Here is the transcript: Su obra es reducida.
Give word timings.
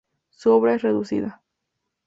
Su 0.31 0.51
obra 0.53 0.73
es 0.73 0.81
reducida. 0.81 1.43